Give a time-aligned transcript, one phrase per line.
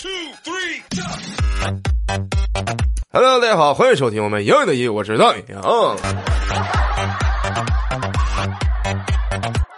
[0.00, 0.08] Two
[0.44, 5.96] three，Hello，大家好，欢迎收听我们永远的音乐，我是大宇啊。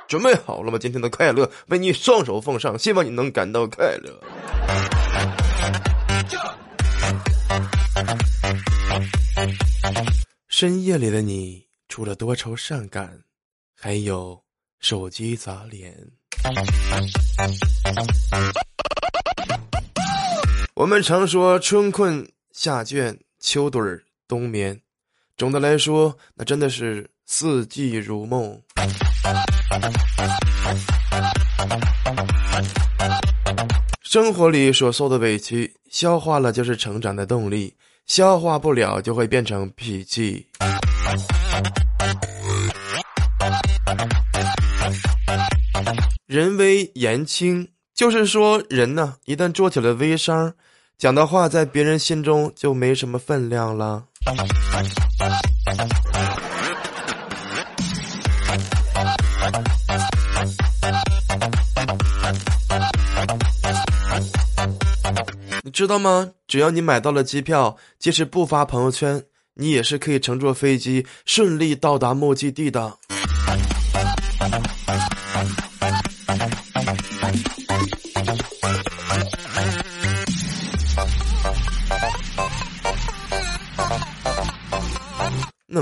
[0.06, 0.78] 准备好了吗？
[0.78, 4.20] 今天的快乐为你双手奉上，希望你能感到快乐。
[10.48, 13.20] 深夜里的你，除了多愁善感，
[13.74, 14.38] 还有
[14.80, 15.96] 手机砸脸。
[20.80, 24.80] 我们常说春困夏倦，秋盹冬眠，
[25.36, 28.58] 总的来说，那真的是四季如梦。
[34.02, 37.76] 生活里所受的委屈，消化了就是成长的动力。
[38.06, 40.46] 消化不了就会变成脾气。
[46.26, 50.54] 人微言轻，就是说人呢，一旦做起了微商，
[51.00, 54.04] 讲的话在别人心中就没什么分量了。
[65.64, 66.32] 你知道吗？
[66.46, 72.98] 只要你买到了机票，即使不发朋友圈，你也是可以乘坐飞机顺利到达目的地的。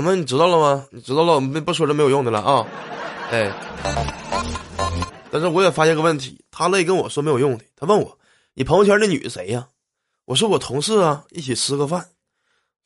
[0.01, 0.85] 那么你知道了吗？
[0.91, 2.65] 你知道了，我们不说这没有用的了啊！
[3.31, 3.51] 哎，
[5.31, 7.65] 但是我也发现个问题，他乐意跟我说没有用的。
[7.75, 8.17] 他问我
[8.55, 9.67] ：“你朋友圈那女的谁呀？”
[10.25, 12.09] 我说我同事啊，一起吃个饭。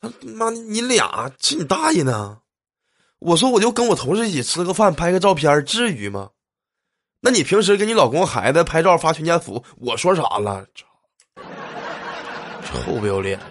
[0.00, 2.38] 他妈，你俩去你大爷呢！
[3.20, 6.30] 我说我就跟我同事一起吃个饭，拍个照片，至于吗？
[7.20, 10.66] 那你平时给你老公孩子拍照发全家福，我说啥了？
[12.64, 13.44] 臭不要脸的！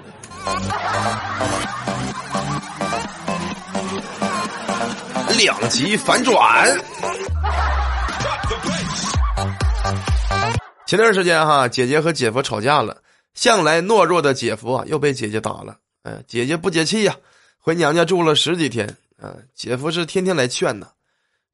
[5.38, 6.36] 两极反转。
[10.86, 12.98] 前段时间哈，姐姐和姐夫吵架了。
[13.34, 15.76] 向来懦弱的姐夫啊，又被姐姐打了。
[16.04, 17.16] 哎，姐姐不解气呀，
[17.58, 18.88] 回娘家住了十几天。
[19.20, 20.88] 啊，姐夫是天天来劝呢。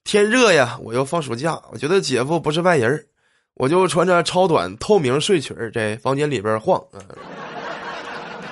[0.03, 3.05] 天热呀，我又放暑假，我觉得姐夫不是外人
[3.53, 6.81] 我就穿着超短透明睡裙在房间里边晃。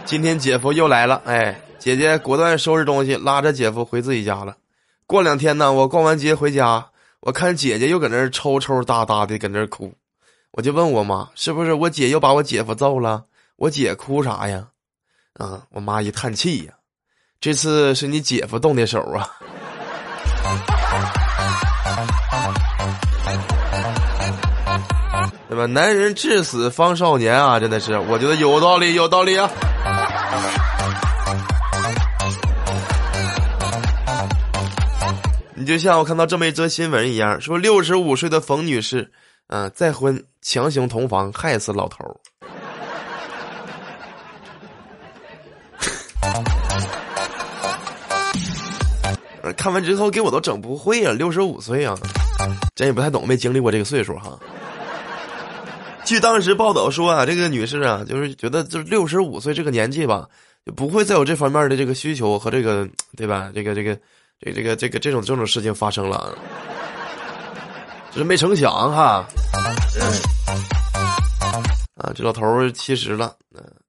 [0.06, 4.58] 今天姐夫又来了，哎，姐姐果断收拾东西，拉着姐夫回自己家了。
[5.06, 6.86] 过两天呢，我逛完街回家，
[7.22, 9.94] 我看姐姐又搁那抽抽搭搭的搁那哭。
[10.52, 13.24] 我就问我妈，是不是我姐又把我姐夫揍了？
[13.56, 14.68] 我姐哭啥呀？
[15.36, 15.62] 啊！
[15.72, 16.74] 我妈一叹气呀，
[17.40, 19.30] 这次是你姐夫动的手啊。
[25.48, 25.66] 对吧？
[25.68, 29.50] 男人至死方少年啊，真的是，我觉得有道理，有道理啊。
[35.68, 39.12] 就像我看到这么一则新闻一样，说六十五岁的冯女士。
[39.50, 41.98] 嗯，再婚强行同房害死老头。
[49.56, 51.14] 看完之后给我都整不会啊！
[51.14, 51.98] 六十五岁啊，
[52.76, 54.38] 咱也不太懂，没经历过这个岁数哈。
[56.04, 60.28] 据当时报道说啊，这个女士啊，就是觉得就六十五岁这个年纪吧，
[60.66, 62.86] 就不会再有这方面的这个需求和这个
[63.16, 63.50] 对吧？
[63.56, 63.98] 这个这个
[64.40, 66.38] 这这个这个这种这种事情发生了。
[68.10, 69.28] 就是没成想哈，
[71.98, 73.36] 啊，这老头七十了，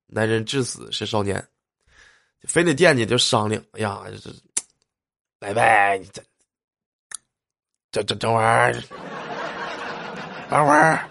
[0.06, 1.42] 男人至死是少年，
[2.42, 4.30] 非得惦记就商量，哎呀，这
[5.38, 6.06] 拜拜，你
[7.90, 8.82] 这这这玩意儿，
[10.50, 11.08] 等会儿，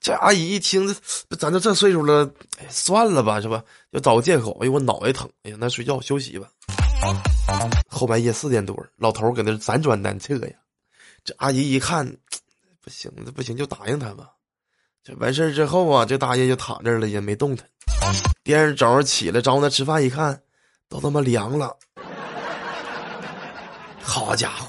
[0.00, 0.92] 这阿姨一听，
[1.28, 3.62] 这咱都这岁数了，哎算了吧，是吧？
[3.92, 6.48] 就找个借口，哎呦，我脑袋疼，哎呀，那睡觉休息吧。
[7.88, 10.54] 后半夜四点多，老头搁那辗转难测呀。
[11.24, 12.06] 这阿姨一看，
[12.82, 14.30] 不行，这不行，就答应他吧。
[15.02, 17.66] 这完事儿之后啊，这大爷就躺这儿了，也没动弹。
[18.42, 20.40] 第二早上起来招呼他吃饭，一看，
[20.88, 21.76] 都他妈凉了。
[24.02, 24.66] 好家伙！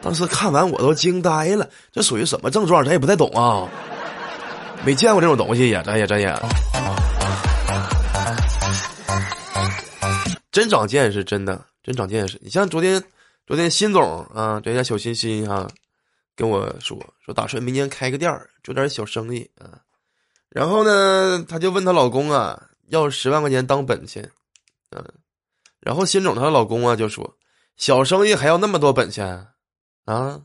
[0.00, 2.84] 当时看完我都惊呆了，这属于什么症状？
[2.84, 3.68] 咱也不太懂啊，
[4.84, 6.32] 没见过这种东西呀，咱也咱也。
[10.52, 12.38] 真长见识，真的真长见识。
[12.42, 13.02] 你像昨天，
[13.46, 15.68] 昨天新总啊，这家小欣欣啊，
[16.34, 19.80] 跟我说说打算明年开个店儿，做点小生意啊。
[20.48, 24.30] 然后呢，她就问她老公啊，要十万块钱当本钱，
[24.90, 25.04] 嗯。
[25.80, 27.36] 然后新总她老公啊就说，
[27.76, 29.46] 小生意还要那么多本钱
[30.06, 30.40] 啊？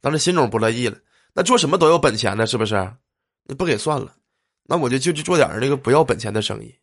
[0.00, 0.98] 当时心中不乐意了。
[1.32, 2.74] 那做什么都有本钱的，是不是？
[3.46, 4.12] 你不给算了，
[4.64, 6.74] 那我就就去做点那个不要本钱的生意。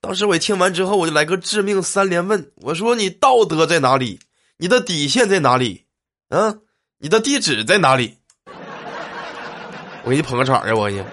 [0.00, 4.20] 当时我一听完之后，我就来个致命三连问：我说你道德在哪里？
[4.56, 5.84] 你的底线在哪里？
[6.28, 6.54] 啊，
[6.98, 8.18] 你的地址在哪里？
[10.04, 10.74] 我给你捧个场啊！
[10.74, 11.04] 我给你。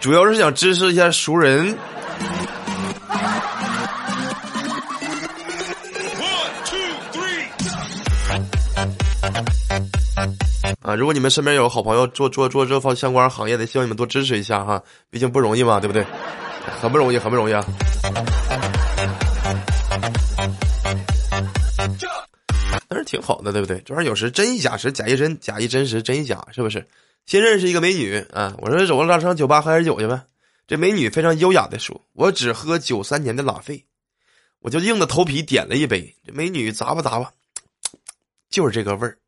[0.00, 1.76] 主要是想支持一下熟人。
[10.86, 14.80] 啊，如果你们身边有好朋友做做做这方相关行业的，希望你们多支持一下哈，
[15.10, 16.06] 毕竟不容易嘛，对不对？
[16.80, 17.66] 很不容易，很不容易啊。
[22.86, 23.82] 但是挺好的，对不对？
[23.84, 26.86] 这玩意儿有时真亦假时，假亦真，假亦真实，真亦假，是不是？
[27.26, 30.22] 先认识一个美女啊，我说走了，上酒吧喝点酒去呗。
[30.68, 33.84] 这美女非常优雅的说：“我只喝九三年的拉菲。”
[34.62, 36.14] 我就硬着头皮点了一杯。
[36.24, 37.32] 这美女咂吧咂吧，
[38.50, 39.18] 就是这个味儿。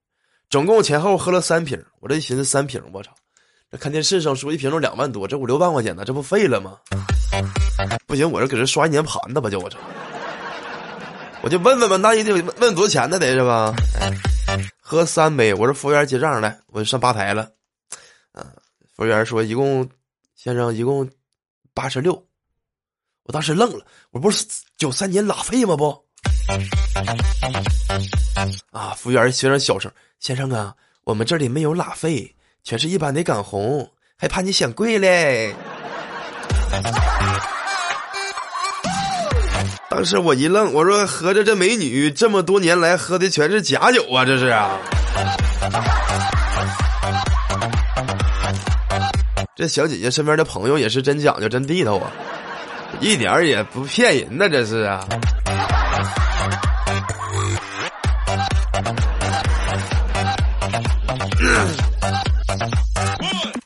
[0.50, 1.82] 总共前后喝了三瓶。
[2.00, 3.10] 我这一寻思，三瓶，我操！
[3.70, 6.78] 这看电视上说一瓶都两万多，这五六万块钱呢，这不废了吗？
[8.06, 9.78] 不行，我这搁这刷一年盘子吧，就我操！
[11.42, 13.18] 我就问问吧，那也得问问多少钱呢？
[13.18, 13.74] 得是吧？
[14.80, 17.50] 喝三杯，我说服务员结账来，我就上吧台了。
[18.96, 19.88] 服务员说：“一共，
[20.34, 21.08] 先生一共
[21.74, 22.26] 八十六。”
[23.24, 24.46] 我当时愣了，我不是
[24.78, 25.76] 九三年拉菲吗？
[25.76, 26.07] 不，
[28.72, 28.94] 啊！
[28.96, 30.74] 服务员学着小声：“先生啊，
[31.04, 32.34] 我们这里没有拉菲，
[32.64, 35.54] 全是一般的港红，还怕你嫌贵嘞。
[39.90, 44.24] ”当时我一愣，我说：“合着这美女这么多年来喝的全是假酒啊？
[44.24, 44.78] 这是啊？”
[49.56, 52.12] 这小姐姐身边的朋友也是真讲究、真地道啊，
[53.00, 55.04] 一点儿也不骗人呢，这是啊。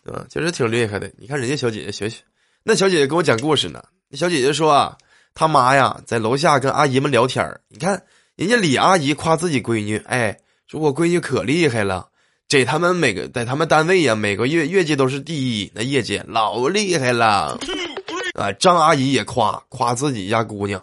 [0.05, 1.11] 嗯，确实挺厉害的。
[1.19, 2.19] 你看人家小姐姐学学，
[2.63, 3.83] 那小姐姐跟我讲故事呢。
[4.09, 4.97] 那小姐姐说啊，
[5.35, 8.03] 她妈呀在楼下跟阿姨们聊天你看
[8.37, 10.37] 人家李阿姨夸自己闺女，哎，
[10.67, 12.09] 说我闺女可厉害了。
[12.49, 17.59] 这他们每个在他们单位呀，每个月业绩都是第一，那业绩老厉害了。
[18.35, 20.81] 啊，张阿姨也夸夸自己家姑娘。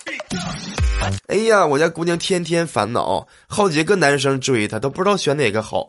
[1.28, 5.88] 哎呀，我家姑娘天天烦恼，好几个男生追她，都不知道选哪个好。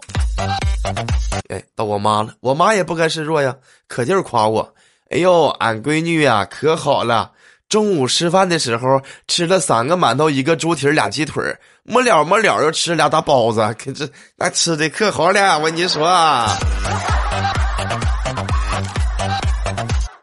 [1.48, 3.54] 哎，到我妈了，我妈也不甘示弱呀，
[3.88, 4.74] 可劲儿夸我。
[5.10, 7.32] 哎呦，俺闺女呀，可好了。
[7.68, 11.42] 中午吃饭的时候吃了三个馒头，一个猪蹄俩鸡腿
[11.84, 16.08] 末了末了又吃俩大包子，可这那吃的可好了，我跟你说。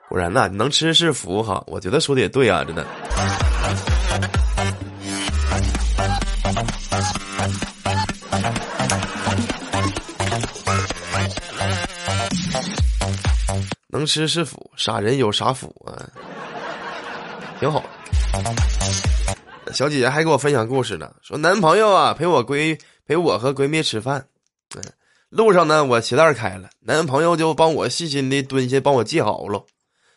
[0.09, 2.85] 果然呐，能吃是福哈，我觉得说的也对啊，真的。
[13.97, 15.97] 能吃是福，傻人有傻福啊？
[17.59, 17.83] 挺好，
[19.73, 24.27] 小姐姐还给我分享故事呢，说男朋友啊陪我闺陪我和闺蜜吃饭，
[24.75, 24.83] 嗯，
[25.29, 29.65] 路上呢我鞋带开了，男朋友就帮我细心的蹲下帮我系好了，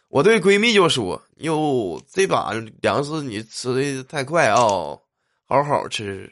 [0.09, 6.31] 我对闺蜜就说哟这把粮食你吃的太快啊，好好吃。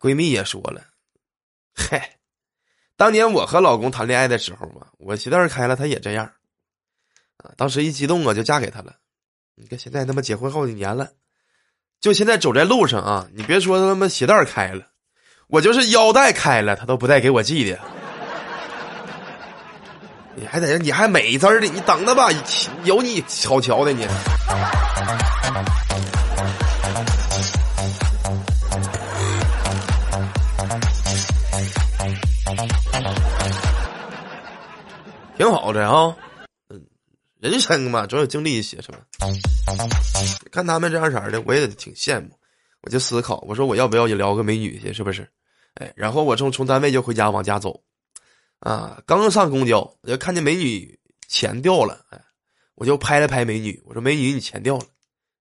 [0.00, 0.82] 闺蜜也说了，
[1.72, 2.15] 嗨，
[2.96, 6.24] 当年我和老公谈恋爱的时候嘛，我鞋带开了他也这样，
[7.36, 8.94] 啊，当时一激动啊就嫁给他了。
[9.54, 11.10] 你看现在他妈结婚好几年了，
[12.00, 14.86] 就现在走在路上啊，你别说他妈鞋带开了，
[15.48, 17.78] 我就是腰带开了，他都不带给我系的。
[20.34, 22.30] 你还在这，你还美滋的，你等着吧，
[22.84, 24.06] 有你好瞧的你。
[35.36, 36.16] 挺好的啊。
[36.70, 36.84] 嗯
[37.38, 38.98] 人生嘛，总有经历一些，是吧？
[40.50, 42.30] 看他们这样式的，我也挺羡慕。
[42.80, 45.28] 我就思考，我说我要不要也撩个美女去，是不是？
[45.74, 47.82] 哎，然后我从从单位就回家往家走，
[48.60, 52.18] 啊，刚上公交，我就看见美女钱掉了，哎，
[52.74, 54.86] 我就拍了拍美女，我说美女你钱掉了，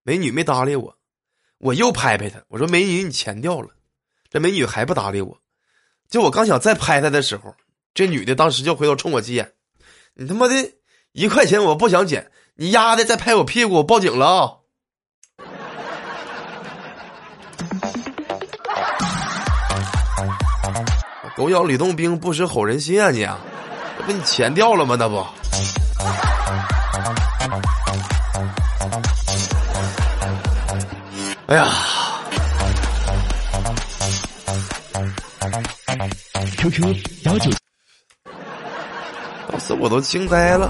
[0.03, 0.97] 美女没搭理我，
[1.59, 3.69] 我又拍拍她，我说美女你钱掉了，
[4.29, 5.39] 这美女还不搭理我，
[6.09, 7.55] 就我刚想再拍她的时候，
[7.93, 9.53] 这女的当时就回头冲我急眼，
[10.17, 10.55] 你他妈的
[11.11, 14.51] 一块钱我不想捡你丫的再拍我屁股我报警了啊！
[21.35, 23.37] 狗咬吕洞宾不识好人心啊你啊
[24.07, 24.95] 那你钱掉了吗？
[24.97, 25.25] 那不。
[31.47, 31.67] 哎呀
[36.57, 37.51] qq 幺九
[39.55, 40.69] 当时我都惊呆了。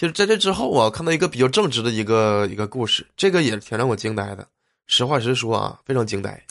[0.00, 4.44] 就是在这之后啊，看到一个比较正直的一个一个故事，这个也挺让我惊呆的。
[4.88, 6.44] 实话实说啊，非常惊呆。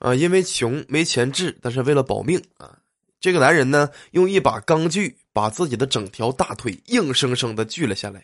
[0.00, 2.70] 啊，因为穷没钱治，但是为了保命啊，
[3.18, 8.22] 这个男人呢，用一把钢锯把自己的整条大腿硬生生的锯了下来。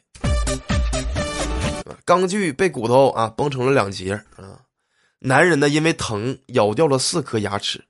[2.12, 4.60] 钢锯被骨头啊崩成了两截啊，
[5.18, 7.82] 男人呢因为疼咬掉了四颗牙齿。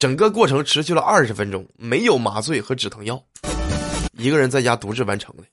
[0.00, 3.22] 整个过程持续了二十分钟，没有麻醉和止疼药，
[4.14, 5.44] 一个人在家独自完成的。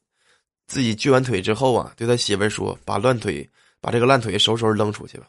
[0.66, 3.48] 自己锯完腿之后啊，对他媳妇说：“把乱腿，
[3.80, 5.28] 把这个烂腿收拾收拾扔出去吧。”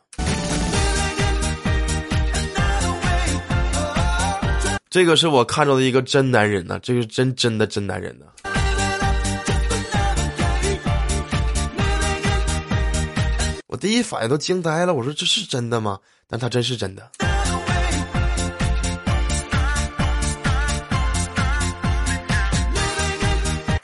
[4.88, 8.24] 这个是我看到的一个真男人呐，这是真真的真男人呐。
[13.76, 16.00] 我第一反应都惊呆了，我说这是真的吗？
[16.26, 17.10] 但他真是真的。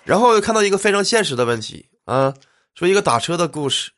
[0.03, 2.33] 然后又看到一个非常现实的问题啊，
[2.75, 3.91] 说一个打车的故事，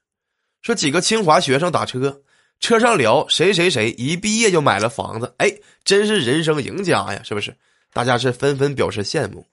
[0.62, 2.20] 说几个清华学生打车，
[2.58, 5.48] 车上聊谁谁谁一毕业就买了房子，哎，
[5.84, 7.56] 真是人生赢家呀，是不是？
[7.92, 9.46] 大家是纷纷表示羡慕。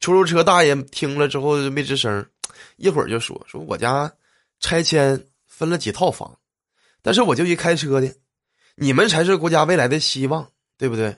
[0.00, 2.26] 出租车大爷听了之后就没吱声，
[2.76, 4.12] 一会儿就说说我家
[4.60, 5.18] 拆迁
[5.62, 6.40] 分了几套房，
[7.02, 8.12] 但是我就一开车的，
[8.74, 11.16] 你们才是国家未来的希望，对不对？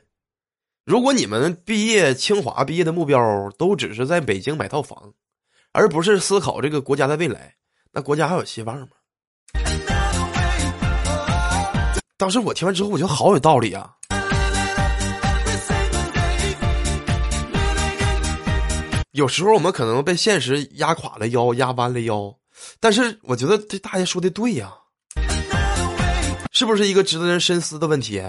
[0.85, 5.15] 如果你们毕业清华毕业的目标都只是在北京买套房，
[5.73, 7.55] 而不是思考这个国家的未来，
[7.91, 8.89] 那国家还有希望吗？
[12.19, 13.95] 当时我听完之后，我觉得好有道理啊。
[19.13, 22.37] 有时候我们可能被现实压垮了腰，压弯了腰，
[22.81, 24.73] 但是我觉得这大爷说的对呀，
[26.53, 28.23] 是不是一个值得人深思的问题？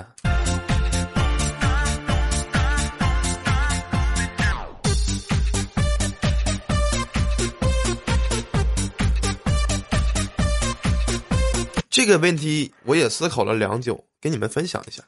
[11.89, 15.01] 这个问题我也思考了良久，给你们分享一下。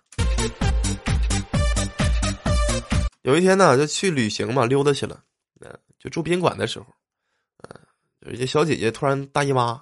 [3.23, 5.19] 有一天呢，就去旅行嘛，溜达去了，
[5.59, 6.85] 嗯，就住宾馆的时候，
[8.29, 9.81] 有些小姐姐突然大姨妈，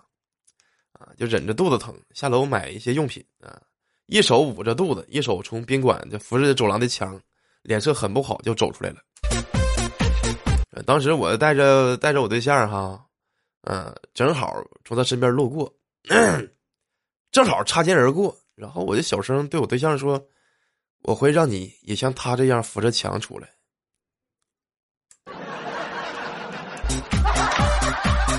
[0.93, 3.61] 啊，就忍着肚子疼下楼买一些用品啊，
[4.05, 7.19] 一手捂着肚子，一手从宾馆就扶着走廊的墙，
[7.63, 8.97] 脸色很不好就走出来了。
[10.85, 13.03] 当时我带着带着我对象哈，
[13.61, 15.73] 嗯，正好从他身边路过。
[17.31, 20.23] 正好擦肩而过，然后我就小声对我对象说
[21.03, 23.49] ：“我会让你也像他这样扶着墙出来。”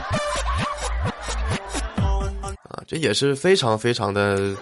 [2.70, 4.54] 啊，这也是非常非常的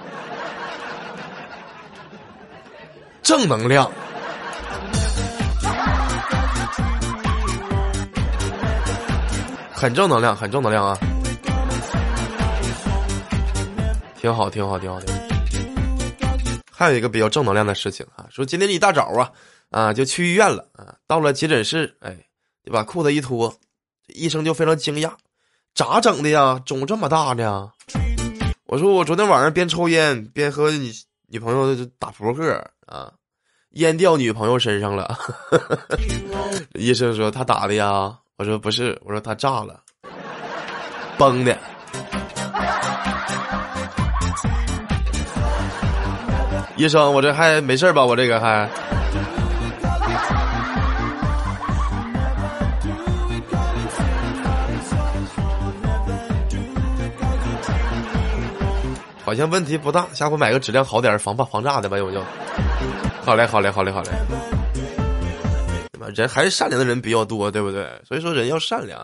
[3.23, 3.91] 正能量，
[9.73, 10.99] 很正能量，很正能量啊！
[14.17, 15.21] 挺好，挺好，挺好，挺好。
[16.73, 19.31] 还有一个比较正能量的事情啊，说今天一大早啊，
[19.71, 22.17] 啊就去医院了啊，到了急诊室，哎，
[22.65, 23.55] 就把裤子一脱，
[24.09, 25.13] 医生就非常惊讶，
[25.75, 26.61] 咋整的呀？
[26.65, 27.69] 肿这么大呢？
[28.67, 30.93] 我说我昨天晚上边抽烟边和你
[31.29, 33.11] 女朋友打扑克啊，
[33.73, 35.19] 烟掉女朋友身上了。
[36.75, 39.81] 医生说他打的呀，我说不是，我说他炸了，
[41.19, 41.59] 崩的。
[46.77, 48.05] 医生，我这还没事吧？
[48.05, 48.69] 我这个还，
[59.35, 60.07] 好像问题不大。
[60.15, 62.23] 下回买个质量好点、防爆防炸的吧，我就。
[63.21, 64.11] 好嘞，好嘞，好嘞，好嘞。
[65.93, 66.07] 对吧？
[66.15, 67.85] 人还是善良的人比较多，对不对？
[68.07, 69.01] 所以说人要善良。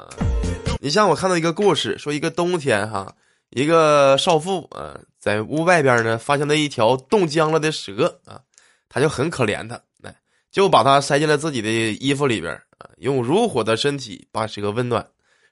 [0.81, 3.13] 你像我看到一个故事，说一个冬天哈。
[3.49, 8.41] 一个少妇啊，在屋外边呢，发现了一条冻僵了的蛇啊，
[8.89, 10.15] 他就很可怜它，来
[10.53, 15.05] 就把它塞进了自己的衣服里边啊，用如火的身体把蛇温暖，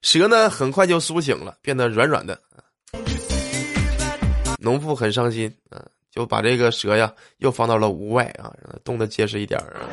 [0.03, 2.63] 蛇呢很快就苏醒了，变得软软的啊。
[4.61, 9.87] 农妇很伤心啊，就把这个蛇呀又放到了屋外啊，让它冻得结实一点啊。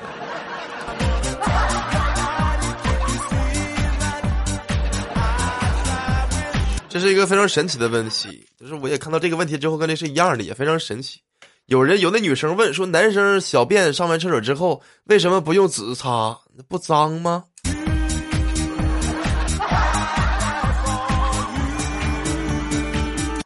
[6.90, 11.20] 这是一个非常神奇的问题，就是我也看到这个问题之后，跟这是一样的，也非常神奇。
[11.68, 16.40] 有人有那女生问说，男生小便上完厕所之后，为什么不用纸擦？
[16.68, 17.44] 不脏吗？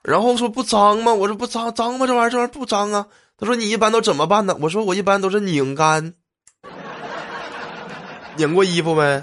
[0.09, 1.13] 然后说不脏吗？
[1.13, 2.07] 我说不脏，脏吗？
[2.07, 3.05] 这玩意儿，这玩意儿不脏啊。
[3.37, 4.57] 他说你一般都怎么办呢？
[4.59, 6.15] 我说我一般都是拧干。
[8.35, 9.21] 拧过衣服没？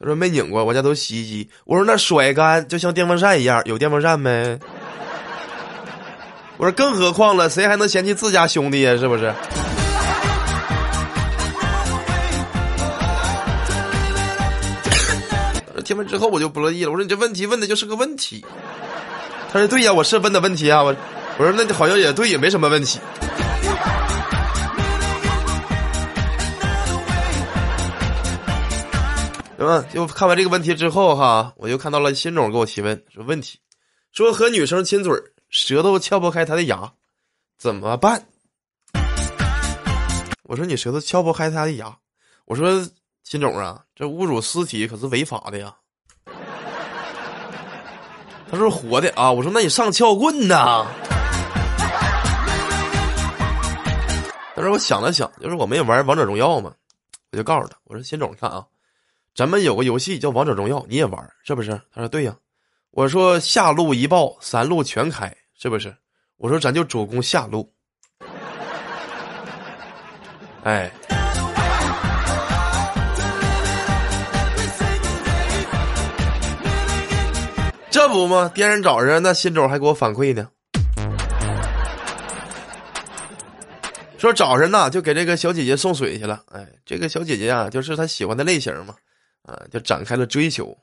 [0.00, 1.50] 他说没拧过，我家都洗衣机。
[1.66, 4.58] 我说那甩干就像电风扇一样，有电风扇没？
[6.56, 8.96] 我说更何况了，谁还能嫌弃自家兄弟呀？
[8.96, 9.34] 是不是？
[15.84, 18.44] 听完之后我就不乐意了，我说你这问题问的就是个问题。
[19.50, 20.82] 他说对呀，我是问的问题啊。
[20.82, 20.94] 我
[21.38, 23.00] 我说那你好像也对，也没什么问题。
[29.56, 29.84] 对吧？
[29.92, 33.58] 就看完这个问题之后哈，我就看到了新总给我提问，说问题，
[34.12, 35.12] 说和女生亲嘴
[35.48, 36.92] 舌头撬不开她的牙，
[37.58, 38.26] 怎么办？
[40.44, 41.96] 我说你舌头撬不开她的牙，
[42.44, 42.86] 我说
[43.24, 45.74] 新总啊，这侮辱尸体可是违法的呀。
[48.50, 50.86] 他说活的啊，我说那你上撬棍呐。
[54.54, 56.72] 但是我想了想，就是我们也玩王者荣耀嘛，
[57.30, 58.64] 我就告诉他，我说新总你看啊。
[59.34, 61.80] 咱们有个游戏叫《王者荣耀》，你也玩是不是？
[61.94, 62.34] 他说对呀。
[62.90, 65.94] 我说下路一爆，三路全开，是不是？
[66.38, 67.70] 我说咱就主攻下路。
[70.64, 70.90] 哎，
[77.90, 78.50] 这不吗？
[78.54, 80.48] 第二天早上，那新总还给我反馈呢，
[84.18, 86.42] 说早上呢就给这个小姐姐送水去了。
[86.52, 88.94] 哎，这个小姐姐啊，就是他喜欢的类型嘛。
[89.42, 90.76] 啊，就展开了追求，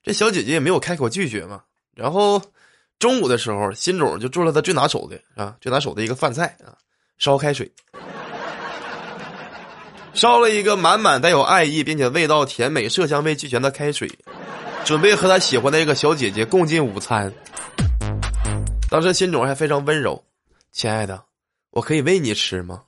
[0.00, 1.60] 这小姐姐也没有开口拒绝嘛。
[1.96, 2.40] 然后
[3.00, 6.78] 中午的时候，新总就做了他最拿手的啊，最拿手的一个饭菜啊，
[7.18, 7.68] 烧开水，
[10.12, 14.08] 烧了一个满满带有爱意并且味道甜美、色香味俱全的开水，
[14.84, 17.32] 准备和他喜欢的一个小姐姐共进午餐。
[18.90, 20.22] 当时新总还非常温柔
[20.72, 21.24] ：“亲爱的，
[21.70, 22.82] 我可以喂你吃吗？”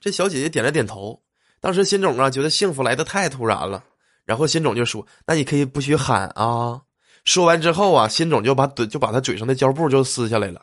[0.00, 1.22] 这小姐姐点了点头。
[1.60, 3.82] 当时新总啊，觉得幸福来的太突然了，
[4.24, 6.80] 然后新总就说：“那你可以不许喊啊。”
[7.24, 10.62] 说完之后啊，新总就把嘴就把他嘴上的胶布就撕下来了。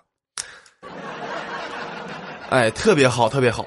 [2.49, 3.65] 哎，特别好，特别好，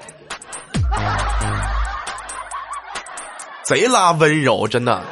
[3.63, 5.03] 贼拉温柔，真的。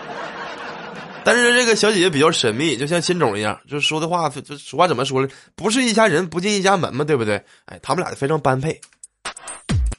[1.28, 5.28] 但是这个小姐姐比较神秘，就像新总一样，就说的话，就俗话怎么说呢？
[5.56, 7.36] 不是一家人不进一家门嘛，对不对？
[7.66, 8.80] 哎，他们俩非常般配。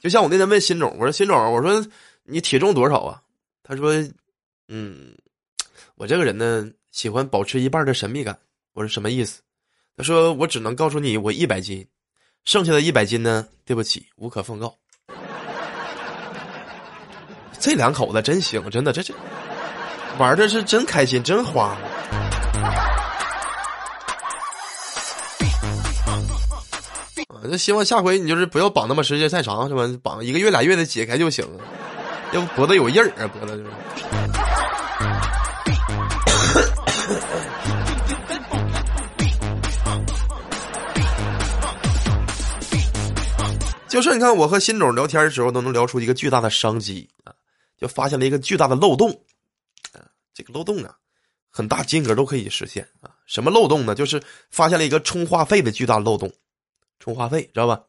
[0.01, 1.85] 就像我那天问新总，我说：“新总，我说。”
[2.25, 3.21] 你体重多少啊？
[3.61, 3.93] 他说
[4.69, 5.15] ：“嗯，
[5.93, 8.35] 我这个人呢，喜欢保持一半的神秘感。”
[8.73, 9.39] 我说：“什么意思？”
[9.95, 11.85] 他说：“我只能告诉你，我一百斤，
[12.43, 14.75] 剩下的一百斤呢，对不起，无可奉告。”
[17.59, 19.13] 这两口子真行，真的，这这
[20.19, 21.77] 玩的是真开心，真花。
[27.29, 29.89] 啊，就希望下回你就是不要绑那么时间太长，是吧？
[30.03, 31.63] 绑一个月俩月的解开就行了。
[32.33, 33.69] 要不脖子有印儿啊，脖子就是。
[43.87, 47.31] 就是你看，我和新总聊天的时候，都能聊出一个巨大的商机啊，
[47.79, 49.17] 就发现了一个巨大的漏洞。
[50.39, 50.95] 这个漏洞啊，
[51.49, 53.11] 很大金额都可以实现啊。
[53.25, 53.93] 什么漏洞呢？
[53.93, 56.31] 就是发现了一个充话费的巨大漏洞，
[56.97, 57.81] 充话费知道吧？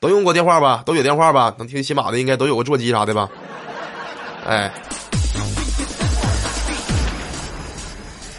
[0.00, 0.82] 都用过电话吧？
[0.86, 1.54] 都有电话吧？
[1.58, 3.30] 能听喜马的应该都有个座机啥的吧？
[4.46, 4.72] 哎，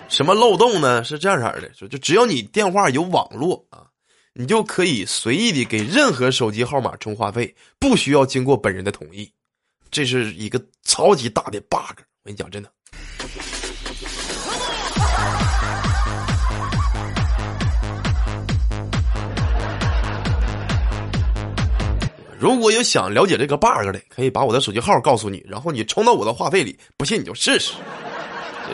[0.10, 1.04] 什么漏洞呢？
[1.04, 3.86] 是这样式的，就就只要你电话有网络啊，
[4.34, 9.32] 你就可以随意的给任何手机号码充话费，不需要经过本人的同意。
[9.92, 12.72] 这是一个超级大的 bug，我跟你讲，真的。
[22.46, 26.78] 如果有想了解这个 bug 的，可以把我的手机号告诉你，然后你充到我的话费里。
[26.96, 27.74] 不信你就试试，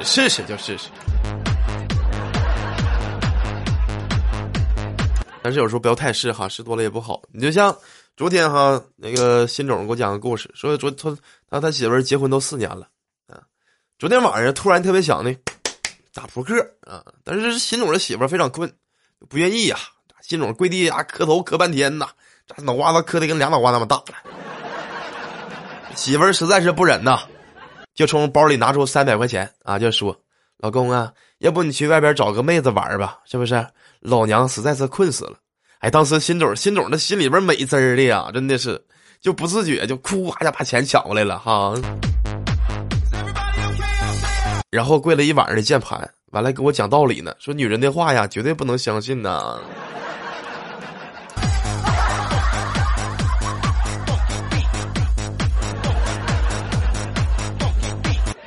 [0.03, 0.89] 试试就试试。
[5.41, 7.21] 但是有时候不要太试哈，试多了也不好。
[7.31, 7.73] 你就像
[8.17, 11.17] 昨天哈，那个新总给我讲个故事，说昨他
[11.49, 12.89] 他他媳妇结婚都四年了
[13.27, 13.39] 啊，
[13.97, 15.33] 昨天晚上突然特别想呢
[16.13, 18.69] 打扑克啊，但是新总的媳妇非常困，
[19.29, 19.77] 不愿意呀。
[20.19, 22.09] 新总跪地下磕头磕半天呐。
[22.57, 24.03] 脑瓜子磕的跟俩脑瓜那么大了，
[25.95, 27.19] 媳妇儿实在是不忍呐，
[27.93, 30.15] 就从包里拿出三百块钱啊，就说
[30.57, 33.65] ：“老公啊，要不你去外边找个妹子玩吧，是不是？
[33.99, 35.33] 老娘实在是困死了。
[35.79, 38.81] 哎，当时心总心总的心里边美滋儿的呀，真的是
[39.19, 41.73] 就不自觉就哭哇就把钱抢过来了哈。
[44.69, 49.59] 然后跪了一晚上的键盘，完了给我讲道理呢，说女人的话呀绝对不能相信呐。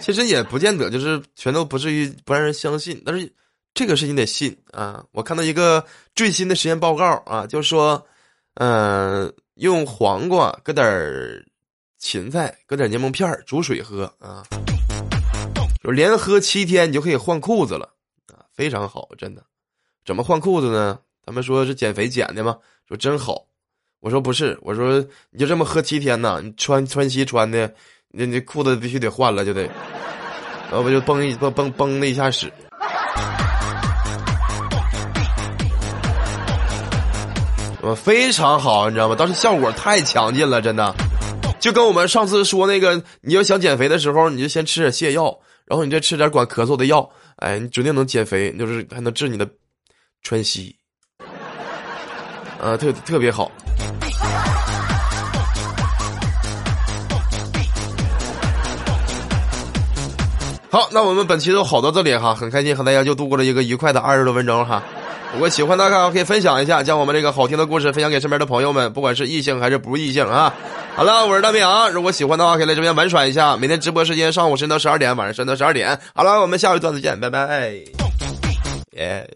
[0.05, 3.33] 其实也不见得就是全都不至于不让人相信，但是
[3.73, 5.03] 这个事情得信啊！
[5.13, 5.83] 我看到一个
[6.15, 8.07] 最新的实验报告啊，就是说，
[8.57, 11.43] 嗯，用黄瓜搁点儿
[11.99, 14.45] 芹菜，搁点柠檬片煮水喝啊，
[15.83, 17.89] 就连喝七天，你就可以换裤子了
[18.27, 19.43] 啊，非常好，真的。
[20.05, 20.99] 怎么换裤子呢？
[21.25, 22.59] 他们说是减肥减的吗？
[22.87, 23.47] 说真好。
[24.01, 26.43] 我说不是，我说你就这么喝七天呢？
[26.45, 27.75] 你穿穿西穿的。
[28.17, 29.69] 那那裤子必须得换了，就得，
[30.71, 32.53] 要不就崩一崩崩崩了一下屎。
[37.83, 39.15] 我非常好，你知道吗？
[39.15, 40.95] 当时效果太强劲了，真的，
[41.61, 49.47] 就跟我们上次说那个，你要想减肥的时候，你就先吃点泻药，然后你再吃点管咳嗽的药，哎，你指定能减肥，就是还能治你的
[50.23, 50.75] 喘息，
[52.59, 53.51] 啊，特特别好。
[60.75, 64.83] 好，那我们本期就好到这里哈，很开心和大家就度过了一个愉快的二十多分钟哈。
[65.33, 70.53] 如果喜欢的话，可以分享一下，将我们这个好听的故事分享给身边的朋友们，不管是异性还是不异性啊。
[70.97, 73.57] 好了，我是大明啊，如果喜欢的话，可以来这边玩耍一下。
[73.57, 75.97] 每天直播时间上午十点到十二点，晚上十点到十二点。
[76.13, 77.71] 好了，我们下一段再见，拜拜。
[78.97, 79.31] 耶。